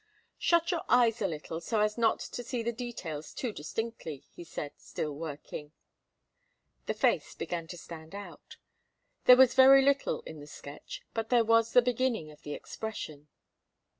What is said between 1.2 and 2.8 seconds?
a little, so as not to see the